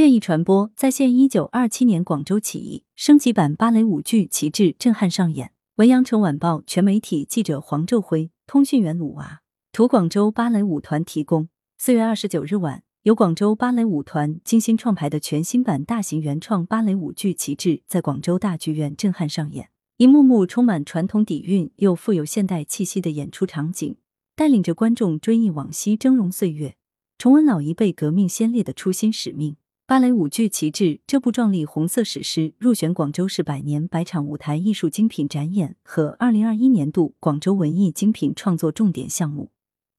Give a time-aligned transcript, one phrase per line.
[0.00, 5.52] 愿意传播再现一九二七年广州起义升级版芭蕾舞剧旗帜震撼上演。
[5.74, 9.42] 文阳城晚报全媒体记者黄昼辉，通讯员鲁娃，
[9.72, 11.50] 图广州芭蕾舞团提供。
[11.76, 19.68] 四月二十九日晚，由广州芭蕾舞团精心创排的全新版大型原创芭蕾舞剧旗帜在广州大剧院震撼上演。
[19.98, 23.96] 一幕幕充满传统底蕴又富有现代气息的演出场景，
[24.34, 26.76] 带领着观众追忆往昔峥嵘岁月，
[27.18, 29.56] 重温老一辈革命先烈的初心使命。
[29.90, 39.50] 芭蕾舞剧旗帜这部壮丽红色史诗入选广州市百年百场舞台艺术精品展演和二零二一年度广州文艺精品创作重点项目，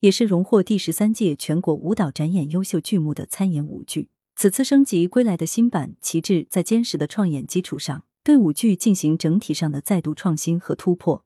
[0.00, 4.10] 也是荣获第十三届全国舞蹈展演优秀剧目的参演舞剧。
[4.36, 8.04] 此次升级归来的新版旗帜，在坚实的创演基础上。
[8.22, 11.24] 对舞剧进行整体上的再度创新和突破，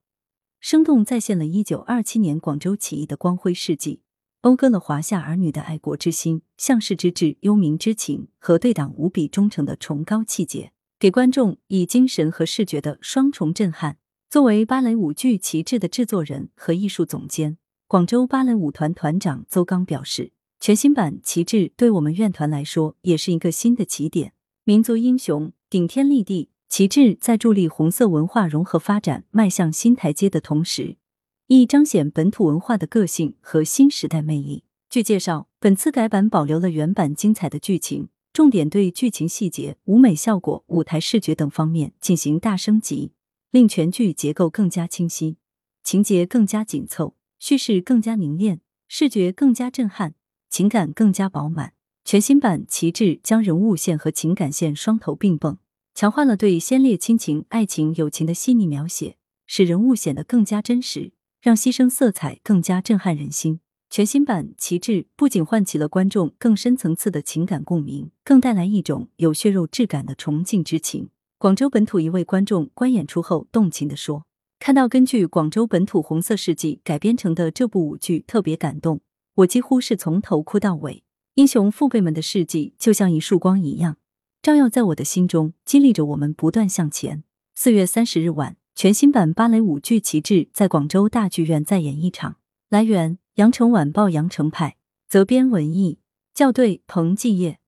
[0.60, 4.02] 生动再现了一九二七年广州起义的光辉事迹，
[4.42, 13.98] 讴歌了华夏儿女的爱国之心、向世之志、忧民之情和对党无比忠诚的崇高气节，给观众以精神和视觉的双重震撼。
[14.28, 24.32] 作为芭蕾舞剧旗帜的制作人和艺术总监，广州芭蕾舞团团长邹刚表示，全新版旗帜对我们院团来说也是一个新的起点，
[24.64, 26.48] 民族英雄顶天立地。
[26.68, 30.96] 旗帜在助力红色文化融合发展迈向新台阶的同时，
[31.48, 34.64] 亦彰显本土文化的个性和新时代魅力。
[34.88, 43.12] 据介绍，本次改版保留了原版精彩的剧情，重点对剧情细节、舞美效果、舞台视觉等方面进行大升级，
[43.50, 45.36] 令全剧结构更加清晰，
[45.82, 50.14] 情节更加紧凑，叙事更加凝练，视觉更加震撼，
[50.48, 51.74] 情感更加饱满。
[52.04, 55.58] 全新版旗帜将人物线和情感线双头并蹦。
[55.94, 61.12] 强化了对先烈亲情、爱情、友情的细腻描写，使人物显得更加真实，
[61.42, 63.58] 让牺牲色彩更加震撼人心。
[63.90, 71.10] 全新版旗帜不仅唤起了观众更深层次的情感共鸣，更带来一种有血肉质感的崇敬之情。
[71.38, 74.24] 广州本土一位观众观演出后动情地说
[74.60, 79.00] ：“看到根据广州本土红色事迹改编成的这部舞剧，特别感动，
[79.34, 81.02] 我几乎是从头哭到尾。
[81.34, 83.96] 英雄父辈们的事迹就像一束光一样。”
[84.40, 87.24] 照耀在我的心中，激励着我们不断向前。
[87.54, 92.38] 四月三十日晚，全新版芭蕾舞剧旗帜在广州大剧院再演一场。
[92.68, 94.76] 来源：羊城晚报羊城派，
[95.08, 96.00] 责编：文艺，
[96.34, 97.60] 校对：彭继业。